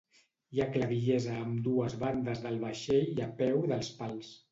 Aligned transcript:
Hi 0.53 0.59
ha 0.61 0.65
clavillers 0.75 1.27
a 1.33 1.35
ambdues 1.41 1.95
bandes 2.03 2.41
del 2.47 2.57
vaixell 2.63 3.13
i 3.19 3.23
a 3.27 3.29
peu 3.43 3.61
dels 3.73 3.93
pals. 4.01 4.33